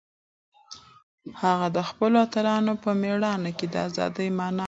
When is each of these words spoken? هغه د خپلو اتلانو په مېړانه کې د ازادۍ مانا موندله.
هغه 1.41 1.67
د 1.75 1.79
خپلو 1.89 2.17
اتلانو 2.25 2.73
په 2.83 2.91
مېړانه 3.01 3.51
کې 3.57 3.65
د 3.73 3.75
ازادۍ 3.87 4.29
مانا 4.37 4.47
موندله. 4.51 4.59